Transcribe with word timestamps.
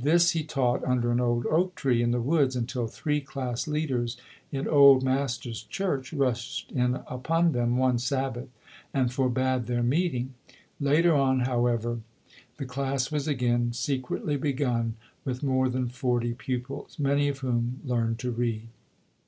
This 0.00 0.32
he 0.32 0.42
taught 0.42 0.82
under 0.82 1.12
an 1.12 1.20
old 1.20 1.46
oak 1.46 1.76
tree 1.76 2.02
in 2.02 2.10
the 2.10 2.20
woods 2.20 2.56
until 2.56 2.88
three 2.88 3.20
class 3.20 3.62
26] 3.62 3.66
UNSUNG 3.66 3.72
HEROES 3.72 3.74
leaders 4.10 4.16
in 4.50 4.66
old 4.66 5.04
master's 5.04 5.62
church 5.62 6.12
rushed 6.12 6.72
in 6.72 6.96
upon 7.06 7.52
them 7.52 7.76
one 7.76 7.96
Sabbath 8.00 8.48
and 8.92 9.12
forbade 9.12 9.66
their 9.66 9.84
meeting. 9.84 10.34
Later 10.80 11.14
on, 11.14 11.42
however, 11.46 12.00
the 12.56 12.66
class 12.66 13.12
was 13.12 13.28
again 13.28 13.72
secretly 13.72 14.36
begun 14.36 14.96
with 15.24 15.44
more 15.44 15.68
than 15.68 15.86
forty 15.88 16.34
pupils, 16.34 16.98
many 16.98 17.28
of 17.28 17.38
whom 17.38 17.78
learned 17.84 18.18
to 18.18 18.32
read. 18.32 18.66